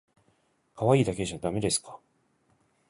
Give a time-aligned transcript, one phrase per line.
[0.73, 1.99] 可愛いだけじゃだめですか？